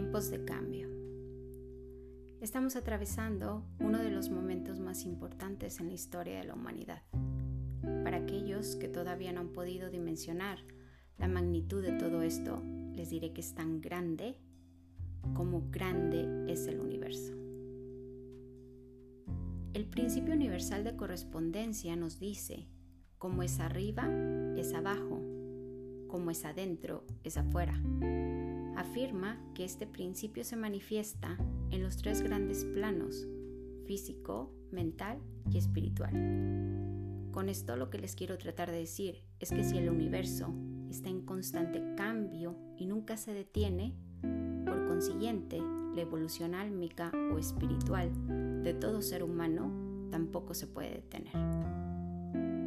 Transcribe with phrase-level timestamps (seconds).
[0.00, 0.88] Tiempos de cambio.
[2.40, 7.02] Estamos atravesando uno de los momentos más importantes en la historia de la humanidad.
[8.02, 10.58] Para aquellos que todavía no han podido dimensionar
[11.18, 12.62] la magnitud de todo esto,
[12.94, 14.38] les diré que es tan grande
[15.34, 17.34] como grande es el universo.
[19.74, 22.68] El principio universal de correspondencia nos dice,
[23.18, 24.08] como es arriba,
[24.56, 25.20] es abajo,
[26.08, 27.78] como es adentro, es afuera
[28.80, 31.36] afirma que este principio se manifiesta
[31.70, 33.26] en los tres grandes planos,
[33.86, 35.20] físico, mental
[35.50, 36.12] y espiritual.
[37.30, 40.52] Con esto lo que les quiero tratar de decir es que si el universo
[40.88, 43.94] está en constante cambio y nunca se detiene,
[44.64, 45.58] por consiguiente,
[45.94, 48.10] la evolución álmica o espiritual
[48.62, 51.36] de todo ser humano tampoco se puede detener.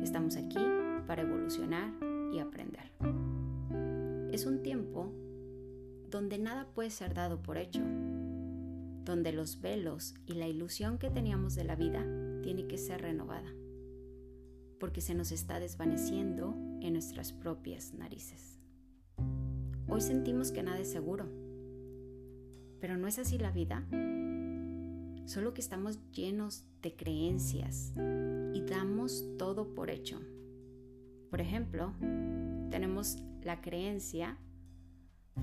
[0.03, 0.59] Estamos aquí
[1.07, 1.91] para evolucionar
[2.31, 2.91] y aprender.
[4.31, 5.11] Es un tiempo
[6.13, 7.81] donde nada puede ser dado por hecho,
[9.03, 12.05] donde los velos y la ilusión que teníamos de la vida
[12.43, 13.51] tiene que ser renovada,
[14.79, 18.59] porque se nos está desvaneciendo en nuestras propias narices.
[19.87, 21.25] Hoy sentimos que nada es seguro,
[22.79, 23.83] pero no es así la vida,
[25.25, 27.91] solo que estamos llenos de creencias
[28.53, 30.21] y damos todo por hecho.
[31.31, 31.91] Por ejemplo,
[32.69, 34.37] tenemos la creencia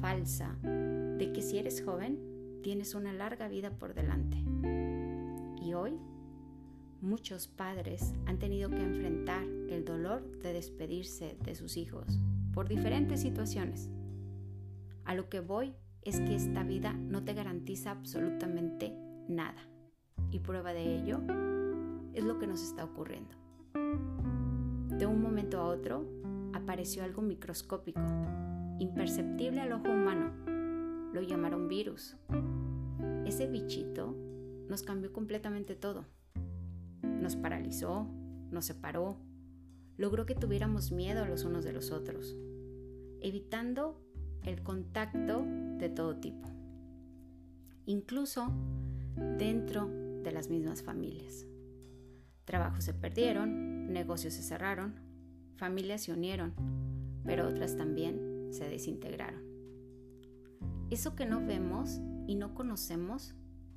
[0.00, 2.18] falsa de que si eres joven
[2.62, 4.38] tienes una larga vida por delante.
[5.62, 5.98] Y hoy
[7.00, 12.18] muchos padres han tenido que enfrentar el dolor de despedirse de sus hijos
[12.52, 13.90] por diferentes situaciones.
[15.04, 18.94] A lo que voy es que esta vida no te garantiza absolutamente
[19.28, 19.66] nada.
[20.30, 21.20] Y prueba de ello
[22.12, 23.34] es lo que nos está ocurriendo.
[24.98, 26.06] De un momento a otro
[26.52, 28.00] apareció algo microscópico
[28.80, 30.32] imperceptible al ojo humano.
[31.12, 32.16] Lo llamaron virus.
[33.26, 34.16] Ese bichito
[34.68, 36.06] nos cambió completamente todo.
[37.02, 38.08] Nos paralizó,
[38.50, 39.18] nos separó,
[39.96, 42.36] logró que tuviéramos miedo los unos de los otros,
[43.20, 44.00] evitando
[44.44, 45.44] el contacto
[45.76, 46.48] de todo tipo,
[47.84, 48.50] incluso
[49.36, 49.90] dentro
[50.22, 51.46] de las mismas familias.
[52.46, 54.94] Trabajos se perdieron, negocios se cerraron,
[55.56, 56.54] familias se unieron,
[57.24, 59.42] pero otras también se desintegraron.
[60.90, 63.34] Eso que no vemos y no conocemos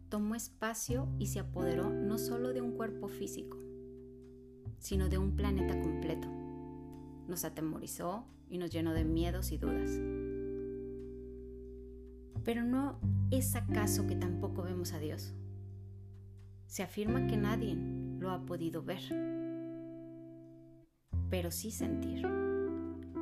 [0.10, 3.58] tomó espacio y se apoderó no solo de un cuerpo físico,
[4.80, 6.28] sino de un planeta completo.
[7.28, 9.92] Nos atemorizó y nos llenó de miedos y dudas.
[12.44, 13.00] Pero no
[13.32, 15.34] es acaso que tampoco vemos a Dios.
[16.68, 17.76] Se afirma que nadie
[18.20, 19.02] lo ha podido ver,
[21.30, 22.28] pero sí sentir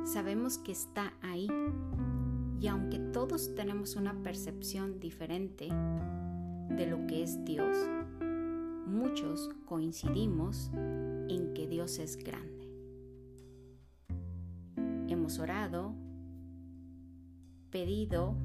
[0.04, 1.48] sabemos que está ahí.
[2.60, 7.76] Y aunque todos tenemos una percepción diferente de lo que es Dios,
[8.86, 10.70] muchos coincidimos
[11.28, 12.68] en que Dios es grande.
[15.08, 15.94] Hemos orado,
[17.70, 18.36] pedido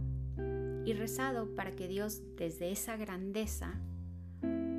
[0.85, 3.79] y rezado para que Dios desde esa grandeza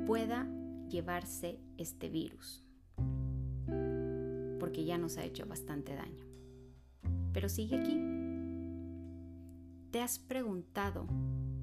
[0.05, 0.47] pueda
[0.89, 2.63] llevarse este virus,
[4.59, 6.28] porque ya nos ha hecho bastante daño
[7.33, 7.99] pero sigue aquí.
[9.91, 11.07] ¿Te has preguntado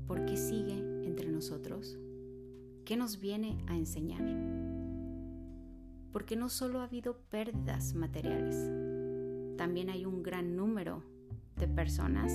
[0.06, 1.98] por qué sigue entre nosotros?
[2.84, 4.24] ¿Qué nos viene a enseñar?
[6.12, 8.56] Porque no solo ha habido pérdidas materiales,
[9.56, 11.02] también hay un gran número
[11.56, 12.32] de personas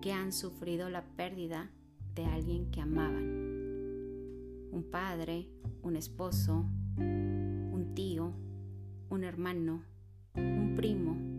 [0.00, 1.70] que han sufrido la pérdida
[2.14, 3.24] de alguien que amaban.
[4.72, 5.48] Un padre,
[5.82, 6.64] un esposo,
[6.96, 8.32] un tío,
[9.08, 9.82] un hermano,
[10.34, 11.29] un primo,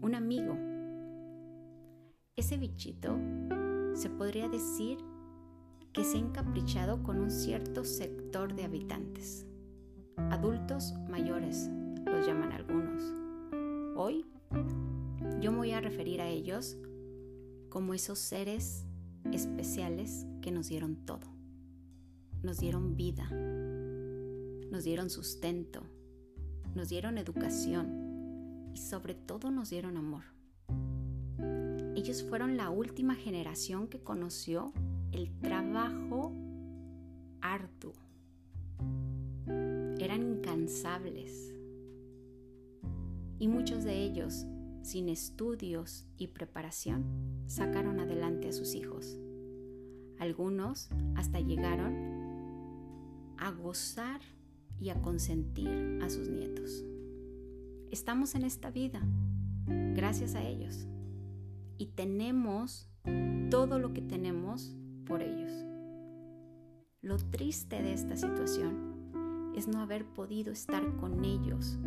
[0.00, 0.56] un amigo.
[2.36, 3.18] Ese bichito
[3.94, 4.98] se podría decir
[5.92, 9.46] que se ha encaprichado con un cierto sector de habitantes.
[10.16, 11.68] Adultos mayores,
[12.04, 13.02] los llaman algunos.
[13.96, 14.24] Hoy
[15.40, 16.76] yo me voy a referir a ellos
[17.68, 18.86] como esos seres
[19.32, 21.26] especiales que nos dieron todo.
[22.42, 23.28] Nos dieron vida,
[24.70, 25.82] nos dieron sustento,
[26.74, 28.07] nos dieron educación,
[28.78, 30.22] y sobre todo nos dieron amor.
[31.96, 34.72] Ellos fueron la última generación que conoció
[35.10, 36.32] el trabajo
[37.40, 37.94] arduo.
[39.98, 41.52] Eran incansables.
[43.40, 44.46] Y muchos de ellos,
[44.82, 47.04] sin estudios y preparación,
[47.46, 49.18] sacaron adelante a sus hijos.
[50.20, 54.20] Algunos hasta llegaron a gozar
[54.80, 56.84] y a consentir a sus nietos
[57.90, 59.00] estamos en esta vida
[59.94, 60.86] gracias a ellos.
[61.76, 62.88] Y tenemos
[63.50, 64.76] todo lo que tenemos
[65.06, 65.52] por ellos.
[67.00, 71.78] Lo triste de esta situación es no haber podido estar con ellos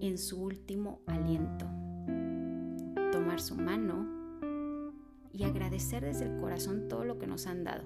[0.00, 1.66] en su último aliento,
[3.12, 4.06] tomar su mano
[5.32, 7.84] y agradecer desde el corazón todo lo que nos han dado.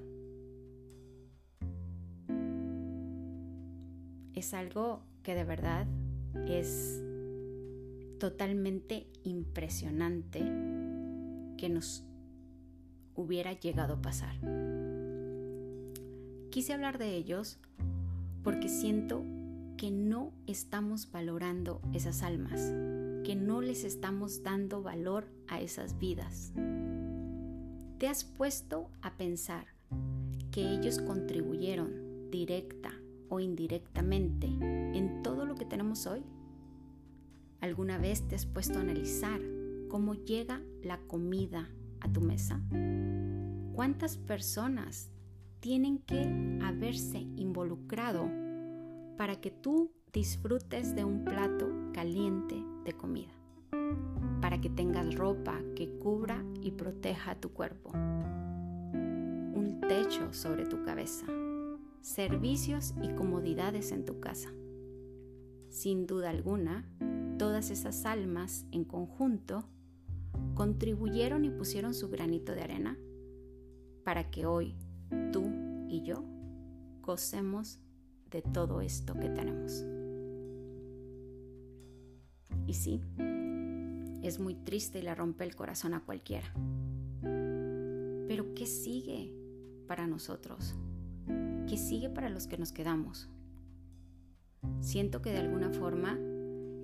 [4.34, 5.87] Es algo que de verdad
[6.46, 7.02] es
[8.19, 10.40] totalmente impresionante
[11.56, 12.04] que nos
[13.14, 14.34] hubiera llegado a pasar.
[16.50, 17.58] Quise hablar de ellos
[18.42, 19.25] porque siento
[19.76, 22.60] que no estamos valorando esas almas,
[23.25, 26.52] que no les estamos dando valor a esas vidas.
[27.98, 29.66] ¿Te has puesto a pensar
[30.50, 33.00] que ellos contribuyeron directa
[33.31, 36.23] o indirectamente en todo lo que tenemos hoy?
[37.61, 39.41] ¿Alguna vez te has puesto a analizar
[39.88, 42.61] cómo llega la comida a tu mesa?
[43.75, 45.11] ¿Cuántas personas
[45.61, 48.29] tienen que haberse involucrado
[49.17, 53.33] para que tú disfrutes de un plato caliente de comida?
[54.41, 57.91] Para que tengas ropa que cubra y proteja tu cuerpo.
[57.93, 61.26] Un techo sobre tu cabeza.
[62.00, 64.50] Servicios y comodidades en tu casa.
[65.69, 66.88] Sin duda alguna,
[67.38, 69.69] todas esas almas en conjunto
[70.55, 72.99] contribuyeron y pusieron su granito de arena
[74.02, 74.76] para que hoy
[75.31, 75.44] tú
[75.88, 76.25] y yo
[77.02, 77.81] gocemos
[78.31, 79.85] de todo esto que tenemos.
[82.67, 83.02] Y sí,
[84.23, 86.50] es muy triste y le rompe el corazón a cualquiera.
[87.20, 89.35] Pero ¿qué sigue
[89.87, 90.75] para nosotros?
[91.69, 93.28] ¿Qué sigue para los que nos quedamos?
[94.81, 96.19] Siento que de alguna forma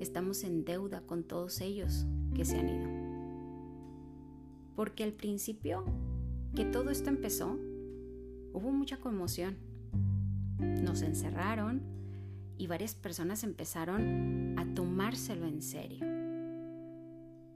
[0.00, 2.88] estamos en deuda con todos ellos que se han ido.
[4.74, 5.84] Porque al principio
[6.54, 7.58] que todo esto empezó,
[8.52, 9.56] hubo mucha conmoción.
[10.58, 11.82] Nos encerraron
[12.58, 16.06] y varias personas empezaron a tomárselo en serio,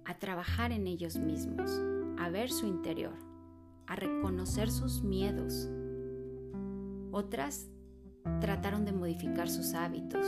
[0.05, 1.71] a trabajar en ellos mismos,
[2.19, 3.15] a ver su interior,
[3.87, 5.69] a reconocer sus miedos.
[7.13, 7.69] Otras
[8.41, 10.25] trataron de modificar sus hábitos,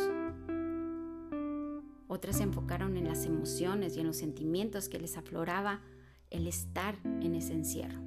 [2.12, 5.80] otras se enfocaron en las emociones y en los sentimientos que les afloraba
[6.28, 8.00] el estar en ese encierro,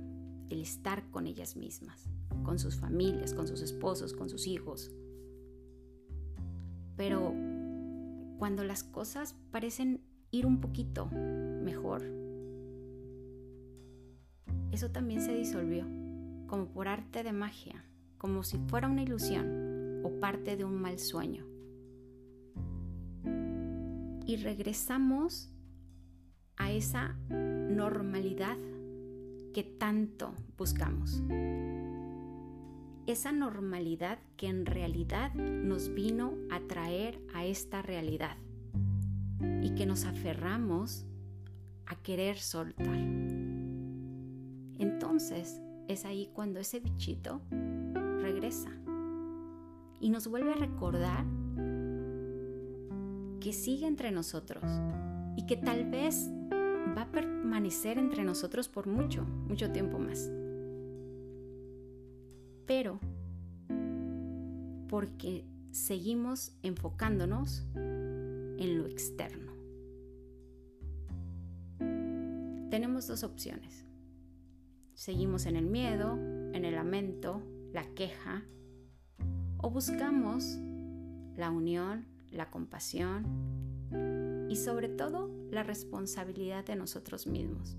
[0.50, 2.08] el estar con ellas mismas,
[2.44, 4.92] con sus familias, con sus esposos, con sus hijos.
[6.96, 7.34] Pero
[8.38, 12.04] cuando las cosas parecen ir un poquito mejor,
[14.72, 15.88] eso también se disolvió,
[16.46, 17.84] como por arte de magia,
[18.26, 21.46] como si fuera una ilusión o parte de un mal sueño
[24.26, 25.54] y regresamos
[26.58, 28.58] a esa normalidad
[29.54, 31.22] que tanto buscamos.
[33.06, 38.38] Esa normalidad que en realidad nos vino a traer a esta realidad
[39.62, 41.06] y que nos aferramos
[41.86, 42.98] a querer soltar.
[44.80, 47.42] Entonces es ahí cuando ese bichito
[48.26, 48.72] regresa
[50.00, 51.26] y nos vuelve a recordar
[53.40, 54.64] que sigue entre nosotros
[55.38, 56.28] y que tal vez
[56.98, 60.32] va a permanecer entre nosotros por mucho, mucho tiempo más.
[62.66, 63.00] Pero
[64.90, 69.52] porque seguimos enfocándonos en lo externo.
[72.72, 73.86] Tenemos dos opciones.
[74.96, 76.18] Seguimos en el miedo,
[76.54, 77.44] en el lamento,
[77.76, 78.42] la queja,
[79.58, 80.58] o buscamos
[81.36, 83.26] la unión, la compasión
[84.50, 87.76] y sobre todo la responsabilidad de nosotros mismos.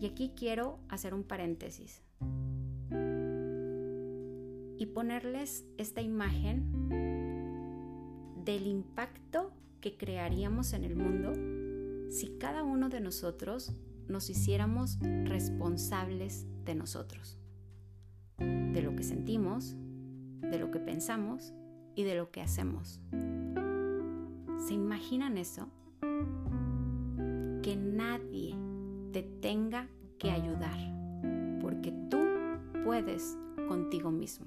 [0.00, 2.02] Y aquí quiero hacer un paréntesis
[4.78, 6.88] y ponerles esta imagen
[8.46, 9.52] del impacto
[9.82, 11.34] que crearíamos en el mundo
[12.10, 13.74] si cada uno de nosotros
[14.08, 17.38] nos hiciéramos responsables de nosotros,
[18.74, 19.76] de lo que sentimos,
[20.42, 21.54] de lo que pensamos
[21.94, 23.00] y de lo que hacemos.
[24.66, 25.68] ¿Se imaginan eso?
[27.62, 28.56] Que nadie
[29.12, 29.88] te tenga
[30.18, 30.76] que ayudar,
[31.60, 32.18] porque tú
[32.84, 33.38] puedes
[33.68, 34.46] contigo mismo.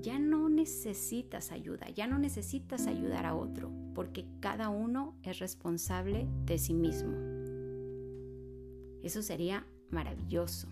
[0.00, 6.28] Ya no necesitas ayuda, ya no necesitas ayudar a otro, porque cada uno es responsable
[6.44, 7.12] de sí mismo.
[9.02, 10.68] Eso sería maravilloso.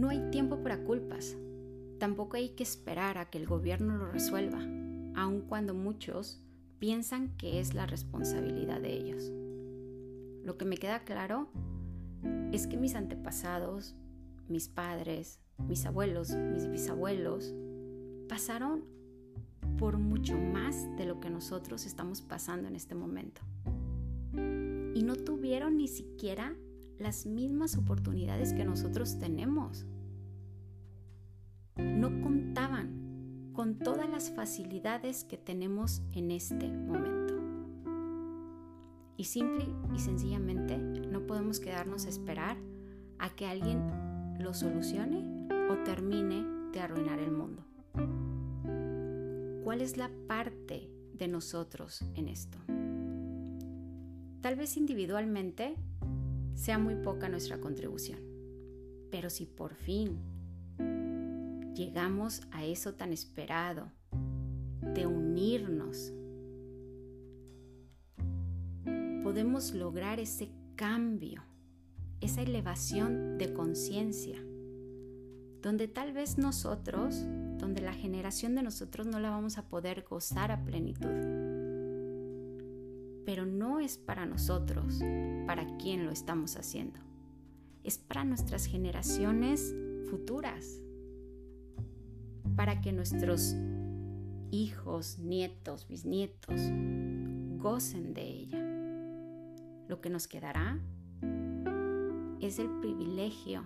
[0.00, 1.36] No hay tiempo para culpas.
[1.98, 4.60] Tampoco hay que esperar a que el gobierno lo resuelva,
[5.14, 6.42] aun cuando muchos
[6.78, 9.30] piensan que es la responsabilidad de ellos.
[10.42, 11.50] Lo que me queda claro
[12.50, 13.94] es que mis antepasados,
[14.48, 15.38] mis padres,
[15.68, 17.54] mis abuelos, mis bisabuelos,
[18.26, 18.86] pasaron
[19.76, 23.42] por mucho más de lo que nosotros estamos pasando en este momento.
[24.94, 26.56] Y no tuvieron ni siquiera
[27.00, 29.86] las mismas oportunidades que nosotros tenemos.
[31.76, 37.34] No contaban con todas las facilidades que tenemos en este momento.
[39.16, 42.56] Y simple y sencillamente no podemos quedarnos a esperar
[43.18, 43.82] a que alguien
[44.38, 47.64] lo solucione o termine de arruinar el mundo.
[49.62, 52.58] ¿Cuál es la parte de nosotros en esto?
[54.40, 55.76] Tal vez individualmente
[56.54, 58.20] sea muy poca nuestra contribución,
[59.10, 60.18] pero si por fin
[61.74, 63.90] llegamos a eso tan esperado
[64.94, 66.12] de unirnos
[69.30, 71.44] podemos lograr ese cambio,
[72.20, 74.42] esa elevación de conciencia,
[75.62, 77.24] donde tal vez nosotros,
[77.58, 81.06] donde la generación de nosotros no la vamos a poder gozar a plenitud.
[83.24, 84.98] Pero no es para nosotros,
[85.46, 86.98] para quien lo estamos haciendo.
[87.84, 89.74] Es para nuestras generaciones
[90.10, 90.80] futuras,
[92.56, 93.54] para que nuestros
[94.50, 96.60] hijos, nietos, bisnietos
[97.58, 98.58] gocen de ella.
[99.88, 100.78] Lo que nos quedará
[102.40, 103.64] es el privilegio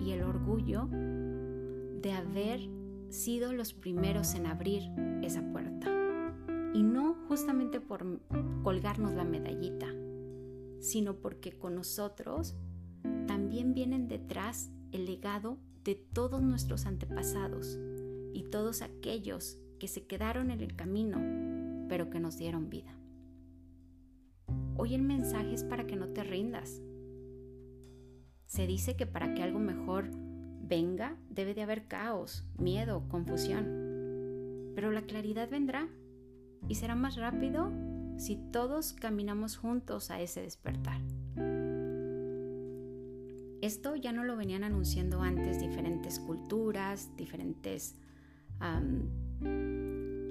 [0.00, 2.60] y el orgullo de haber
[3.08, 4.82] sido los primeros en abrir
[5.22, 5.88] esa puerta.
[6.74, 8.20] Y no justamente por
[8.62, 9.86] colgarnos la medallita,
[10.80, 12.56] sino porque con nosotros
[13.26, 17.78] también vienen detrás el legado de todos nuestros antepasados
[18.34, 21.18] y todos aquellos que se quedaron en el camino,
[21.88, 22.94] pero que nos dieron vida.
[24.76, 26.82] Hoy el mensaje es para que no te rindas.
[28.46, 30.10] Se dice que para que algo mejor
[30.60, 34.72] venga debe de haber caos, miedo, confusión.
[34.74, 35.88] Pero la claridad vendrá
[36.68, 37.72] y será más rápido
[38.16, 41.00] si todos caminamos juntos a ese despertar.
[43.60, 47.96] Esto ya no lo venían anunciando antes diferentes culturas, diferentes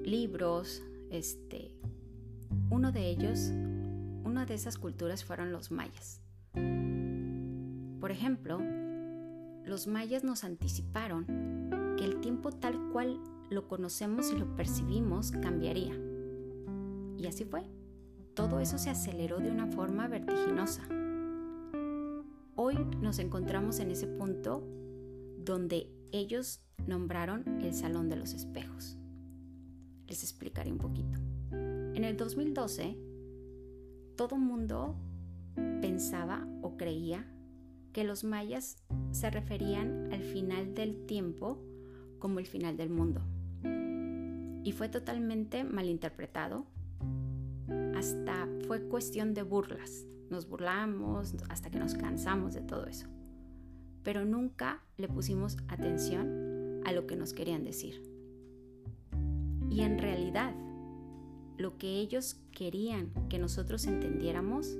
[0.04, 0.82] libros.
[1.10, 1.74] Este,
[2.70, 3.52] uno de ellos
[4.34, 6.20] una de esas culturas fueron los mayas.
[8.00, 8.58] Por ejemplo,
[9.64, 11.24] los mayas nos anticiparon
[11.96, 15.94] que el tiempo tal cual lo conocemos y lo percibimos cambiaría.
[17.16, 17.62] Y así fue.
[18.34, 20.82] Todo eso se aceleró de una forma vertiginosa.
[22.56, 24.66] Hoy nos encontramos en ese punto
[25.38, 28.96] donde ellos nombraron el Salón de los Espejos.
[30.06, 31.18] Les explicaré un poquito.
[31.52, 32.96] En el 2012,
[34.16, 34.96] todo mundo
[35.80, 37.26] pensaba o creía
[37.92, 38.76] que los mayas
[39.12, 41.62] se referían al final del tiempo
[42.18, 43.22] como el final del mundo.
[44.64, 46.66] Y fue totalmente malinterpretado.
[47.94, 50.06] Hasta fue cuestión de burlas.
[50.30, 53.06] Nos burlamos hasta que nos cansamos de todo eso.
[54.02, 56.43] Pero nunca le pusimos atención
[56.84, 58.02] a lo que nos querían decir.
[59.70, 60.54] Y en realidad,
[61.58, 64.76] lo que ellos querían que nosotros entendiéramos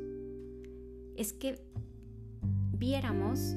[1.16, 1.60] es que
[2.72, 3.56] viéramos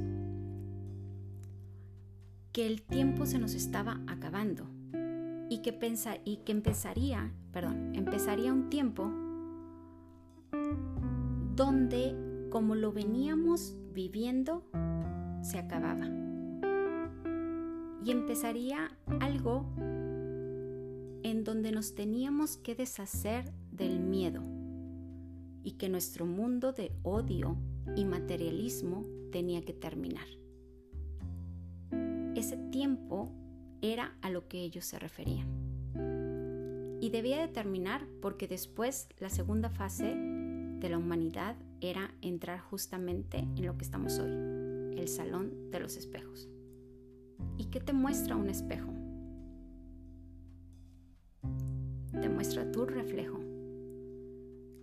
[2.52, 4.68] que el tiempo se nos estaba acabando
[5.50, 9.12] y que, pensa, y que empezaría, perdón, empezaría un tiempo
[11.56, 12.16] donde
[12.50, 14.64] como lo veníamos viviendo
[15.42, 16.08] se acababa
[18.08, 19.66] y empezaría algo
[21.24, 24.42] en donde nos teníamos que deshacer del miedo
[25.62, 27.58] y que nuestro mundo de odio
[27.98, 30.26] y materialismo tenía que terminar.
[32.34, 33.30] Ese tiempo
[33.82, 35.50] era a lo que ellos se referían.
[37.02, 43.40] Y debía de terminar porque después la segunda fase de la humanidad era entrar justamente
[43.40, 44.32] en lo que estamos hoy,
[44.98, 46.48] el salón de los espejos.
[47.58, 48.98] ¿Y qué te muestra un espejo?
[52.22, 53.40] te muestra tu reflejo.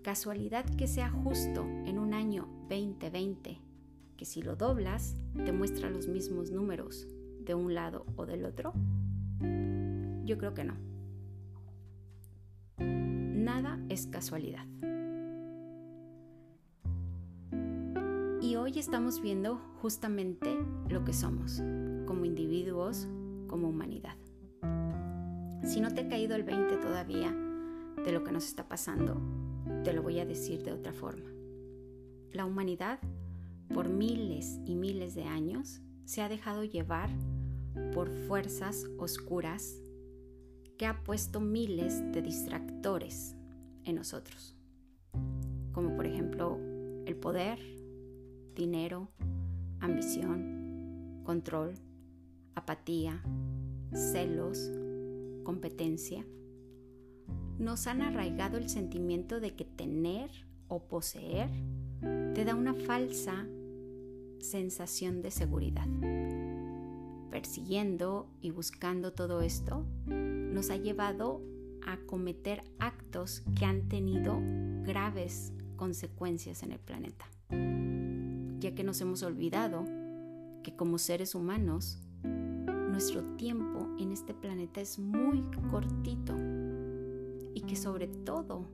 [0.02, 3.58] Casualidad que sea justo en un año 2020,
[4.16, 7.08] que si lo doblas te muestra los mismos números
[7.40, 8.72] de un lado o del otro.
[10.24, 10.74] Yo creo que no.
[12.78, 14.66] Nada es casualidad.
[18.40, 20.54] Y hoy estamos viendo justamente
[20.88, 21.62] lo que somos,
[22.06, 23.06] como individuos,
[23.46, 24.16] como humanidad.
[25.62, 27.34] Si no te ha caído el 20 todavía
[28.04, 29.20] de lo que nos está pasando,
[29.82, 31.30] te lo voy a decir de otra forma.
[32.32, 32.98] La humanidad,
[33.72, 37.08] por miles y miles de años, se ha dejado llevar
[37.92, 39.80] por fuerzas oscuras
[40.76, 43.36] que ha puesto miles de distractores
[43.84, 44.56] en nosotros,
[45.72, 46.58] como por ejemplo
[47.06, 47.58] el poder,
[48.54, 49.08] dinero,
[49.80, 51.74] ambición, control,
[52.54, 53.22] apatía,
[53.92, 54.70] celos,
[55.44, 56.24] competencia,
[57.58, 60.30] nos han arraigado el sentimiento de que tener
[60.68, 61.50] o poseer
[62.34, 63.46] te da una falsa
[64.40, 65.86] sensación de seguridad.
[67.30, 71.42] Persiguiendo y buscando todo esto nos ha llevado
[71.86, 74.40] a cometer actos que han tenido
[74.84, 77.26] graves consecuencias en el planeta,
[78.60, 79.84] ya que nos hemos olvidado
[80.62, 81.98] que como seres humanos
[82.94, 86.32] nuestro tiempo en este planeta es muy cortito
[87.52, 88.68] y que sobre todo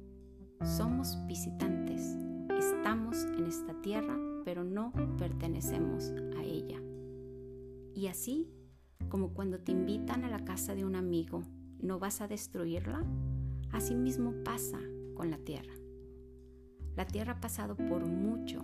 [0.63, 2.19] somos visitantes.
[2.51, 6.79] Estamos en esta tierra, pero no pertenecemos a ella.
[7.95, 8.47] Y así
[9.09, 11.43] como cuando te invitan a la casa de un amigo,
[11.81, 13.03] no vas a destruirla,
[13.73, 14.81] así mismo pasa
[15.15, 15.73] con la tierra.
[16.95, 18.63] La tierra ha pasado por mucho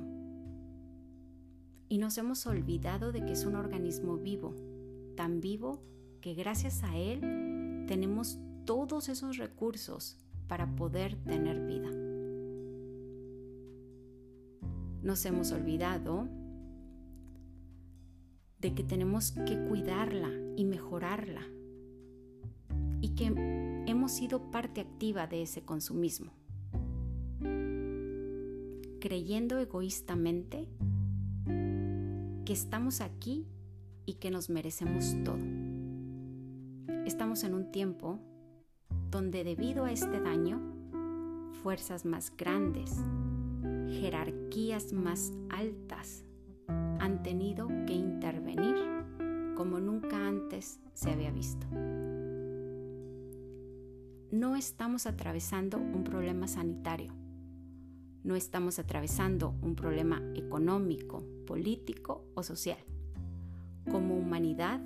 [1.88, 4.65] y nos hemos olvidado de que es un organismo vivo
[5.16, 5.82] tan vivo
[6.20, 11.90] que gracias a Él tenemos todos esos recursos para poder tener vida.
[15.02, 16.28] Nos hemos olvidado
[18.60, 21.42] de que tenemos que cuidarla y mejorarla
[23.00, 23.26] y que
[23.86, 26.32] hemos sido parte activa de ese consumismo,
[29.00, 30.68] creyendo egoístamente
[32.44, 33.46] que estamos aquí
[34.06, 35.44] y que nos merecemos todo.
[37.04, 38.20] Estamos en un tiempo
[39.10, 40.60] donde debido a este daño,
[41.62, 42.96] fuerzas más grandes,
[44.00, 46.24] jerarquías más altas
[46.68, 48.76] han tenido que intervenir
[49.56, 51.66] como nunca antes se había visto.
[54.30, 57.14] No estamos atravesando un problema sanitario,
[58.22, 62.78] no estamos atravesando un problema económico, político o social
[64.36, 64.82] humanidad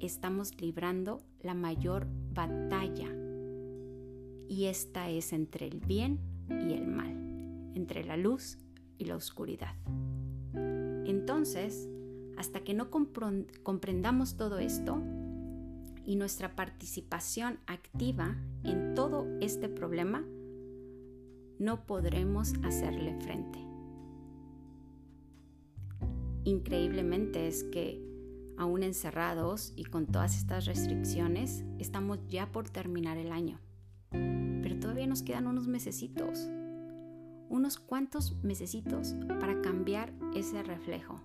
[0.00, 3.08] estamos librando la mayor batalla
[4.50, 8.58] y esta es entre el bien y el mal, entre la luz
[8.98, 9.74] y la oscuridad.
[11.06, 11.88] Entonces,
[12.36, 15.02] hasta que no comprendamos todo esto
[16.04, 20.22] y nuestra participación activa en todo este problema,
[21.58, 23.58] no podremos hacerle frente.
[26.44, 28.11] Increíblemente es que
[28.58, 33.60] aún encerrados y con todas estas restricciones, estamos ya por terminar el año.
[34.10, 36.48] Pero todavía nos quedan unos mesecitos,
[37.48, 41.20] unos cuantos mesecitos para cambiar ese reflejo,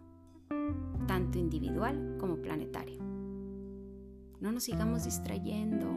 [1.07, 3.01] tanto individual como planetario.
[4.39, 5.87] No nos sigamos distrayendo,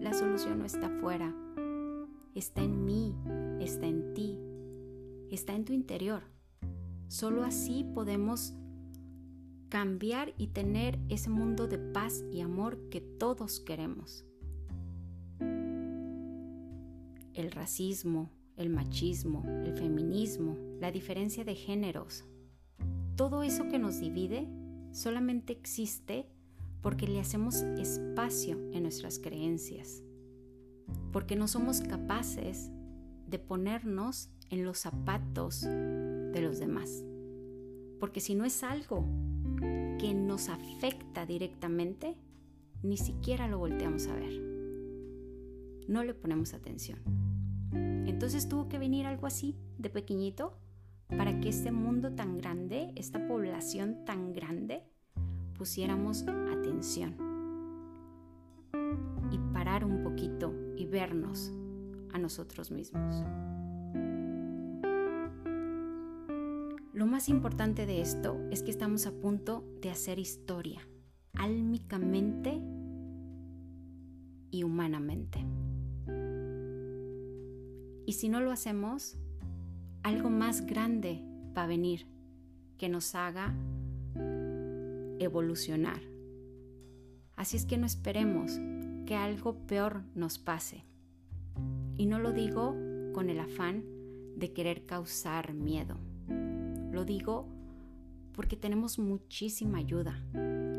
[0.00, 1.34] la solución no está afuera,
[2.34, 3.14] está en mí,
[3.60, 4.38] está en ti,
[5.30, 6.22] está en tu interior.
[7.08, 8.54] Solo así podemos
[9.68, 14.24] cambiar y tener ese mundo de paz y amor que todos queremos.
[17.34, 22.24] El racismo, el machismo, el feminismo, la diferencia de géneros,
[23.16, 24.48] todo eso que nos divide
[24.92, 26.26] solamente existe
[26.80, 30.02] porque le hacemos espacio en nuestras creencias,
[31.12, 32.70] porque no somos capaces
[33.26, 37.04] de ponernos en los zapatos de los demás.
[37.98, 39.04] Porque si no es algo
[39.98, 42.16] que nos afecta directamente,
[42.82, 44.32] ni siquiera lo volteamos a ver.
[45.88, 47.00] No le ponemos atención.
[48.06, 50.58] Entonces tuvo que venir algo así, de pequeñito,
[51.08, 54.82] para que este mundo tan grande, esta población tan grande,
[55.56, 57.16] pusiéramos atención.
[59.30, 61.52] Y parar un poquito y vernos
[62.12, 63.24] a nosotros mismos.
[66.98, 70.80] Lo más importante de esto es que estamos a punto de hacer historia,
[71.32, 72.60] álmicamente
[74.50, 75.38] y humanamente.
[78.04, 79.16] Y si no lo hacemos,
[80.02, 81.22] algo más grande
[81.56, 82.08] va a venir
[82.78, 83.54] que nos haga
[85.20, 86.00] evolucionar.
[87.36, 88.58] Así es que no esperemos
[89.06, 90.84] que algo peor nos pase.
[91.96, 92.74] Y no lo digo
[93.12, 93.84] con el afán
[94.34, 96.07] de querer causar miedo
[96.98, 97.46] lo digo
[98.34, 100.20] porque tenemos muchísima ayuda.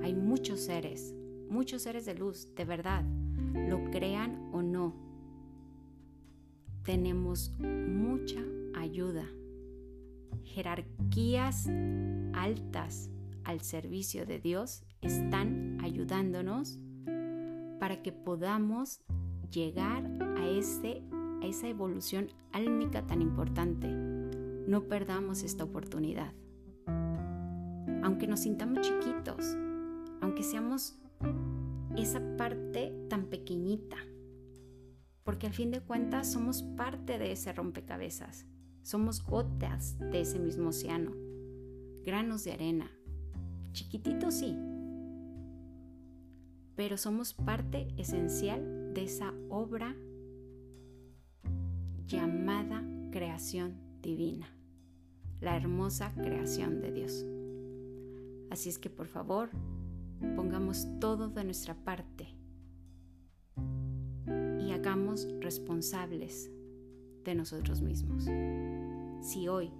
[0.04, 1.16] Hay muchos seres,
[1.50, 3.06] muchos seres de luz, de verdad,
[3.70, 4.94] lo crean o no.
[6.84, 8.42] tenemos mucha
[8.76, 9.26] ayuda.
[10.44, 11.70] Jerarquías
[12.34, 13.10] altas
[13.46, 16.80] al servicio de Dios están ayudándonos
[17.80, 19.00] para que podamos
[19.52, 20.04] llegar
[20.38, 21.02] a, ese,
[21.42, 24.19] a esa evolución álmica tan importante.
[24.70, 26.32] No perdamos esta oportunidad.
[28.04, 29.58] Aunque nos sintamos chiquitos,
[30.22, 31.00] aunque seamos
[31.98, 33.98] esa parte tan pequeñita,
[35.24, 38.46] porque al fin de cuentas somos parte de ese rompecabezas,
[38.84, 41.14] somos gotas de ese mismo océano,
[42.06, 42.92] granos de arena,
[43.72, 44.56] chiquititos sí,
[46.76, 49.96] pero somos parte esencial de esa obra
[52.06, 54.59] llamada creación divina,
[55.42, 57.26] la hermosa creación de Dios.
[58.50, 59.50] Así es que por favor,
[60.36, 62.36] pongamos todo de nuestra parte
[64.60, 66.52] y hagamos responsables
[67.24, 68.26] de nosotros mismos.
[69.22, 69.72] Si hoy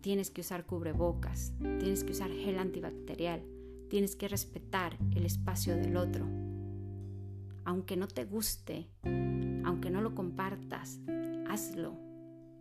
[0.00, 3.42] tienes que usar cubrebocas, tienes que usar gel antibacterial,
[3.88, 6.26] tienes que respetar el espacio del otro,
[7.64, 8.90] aunque no te guste,
[9.64, 11.00] aunque no lo compartas,
[11.48, 11.94] hazlo.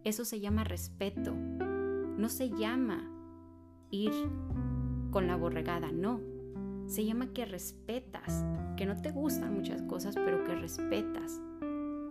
[0.03, 1.33] Eso se llama respeto.
[2.17, 3.09] No se llama
[3.91, 4.11] ir
[5.11, 6.19] con la borregada, no.
[6.87, 11.41] Se llama que respetas, que no te gustan muchas cosas, pero que respetas,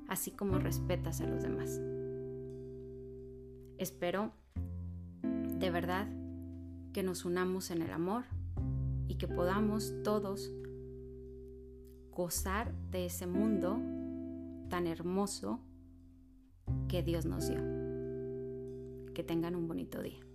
[0.08, 1.80] así como respetas a los demás.
[3.78, 4.32] Espero
[5.22, 6.06] de verdad
[6.92, 8.24] que nos unamos en el amor
[9.08, 10.52] y que podamos todos
[12.10, 13.78] gozar de ese mundo
[14.68, 15.60] tan hermoso
[16.88, 17.75] que Dios nos dio.
[19.16, 20.25] Que tengan un bonito día.